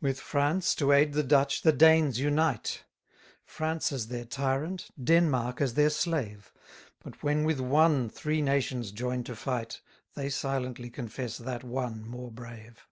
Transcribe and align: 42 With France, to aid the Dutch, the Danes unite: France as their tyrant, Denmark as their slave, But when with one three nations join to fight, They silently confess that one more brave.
42 0.00 0.08
With 0.10 0.20
France, 0.22 0.74
to 0.76 0.90
aid 0.90 1.12
the 1.12 1.22
Dutch, 1.22 1.60
the 1.60 1.70
Danes 1.70 2.18
unite: 2.18 2.84
France 3.44 3.92
as 3.92 4.06
their 4.06 4.24
tyrant, 4.24 4.88
Denmark 5.04 5.60
as 5.60 5.74
their 5.74 5.90
slave, 5.90 6.50
But 7.04 7.22
when 7.22 7.44
with 7.44 7.60
one 7.60 8.08
three 8.08 8.40
nations 8.40 8.90
join 8.90 9.22
to 9.24 9.36
fight, 9.36 9.82
They 10.14 10.30
silently 10.30 10.88
confess 10.88 11.36
that 11.36 11.62
one 11.62 12.08
more 12.08 12.30
brave. 12.32 12.86